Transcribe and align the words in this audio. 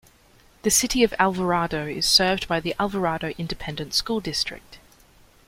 The 0.63 0.71
City 0.71 1.03
of 1.03 1.13
Alvarado 1.19 1.85
is 1.85 2.07
served 2.09 2.47
by 2.47 2.59
the 2.59 2.73
Alvarado 2.79 3.35
Independent 3.37 3.93
School 3.93 4.19
District. 4.19 4.79